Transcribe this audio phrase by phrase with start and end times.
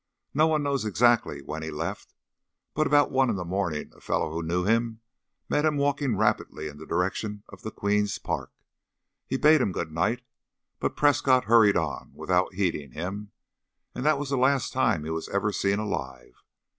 [0.33, 2.15] No one knows exactly when he left,
[2.73, 5.01] but about one in the morning a fellow who knew him
[5.47, 8.51] met him walking rapidly in the direction of the Queen's Park.
[9.27, 10.23] He bade him good night,
[10.79, 13.31] but Prescott hurried on without heeding him,
[13.93, 16.41] and that was the last time he was ever seen alive.